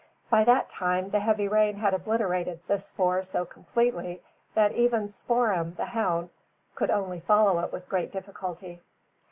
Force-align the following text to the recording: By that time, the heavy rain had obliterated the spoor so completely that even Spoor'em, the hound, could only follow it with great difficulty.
By 0.31 0.43
that 0.45 0.67
time, 0.71 1.11
the 1.11 1.19
heavy 1.19 1.47
rain 1.47 1.75
had 1.75 1.93
obliterated 1.93 2.61
the 2.65 2.79
spoor 2.79 3.21
so 3.21 3.45
completely 3.45 4.23
that 4.55 4.71
even 4.71 5.07
Spoor'em, 5.07 5.75
the 5.75 5.85
hound, 5.85 6.31
could 6.73 6.89
only 6.89 7.19
follow 7.19 7.59
it 7.59 7.71
with 7.71 7.87
great 7.87 8.11
difficulty. 8.11 8.81